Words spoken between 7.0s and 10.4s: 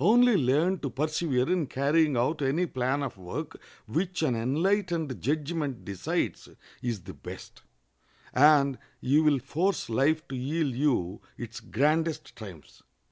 the best, and you will force life to